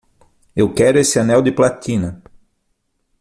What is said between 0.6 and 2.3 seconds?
quero esse anel de platina!